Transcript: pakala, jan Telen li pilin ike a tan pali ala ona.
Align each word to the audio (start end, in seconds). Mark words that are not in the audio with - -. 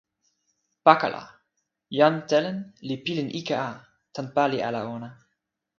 pakala, 0.85 1.23
jan 1.97 2.15
Telen 2.29 2.57
li 2.87 2.95
pilin 3.03 3.29
ike 3.39 3.55
a 3.69 3.71
tan 4.13 4.27
pali 4.35 4.57
ala 4.67 4.81
ona. 4.95 5.09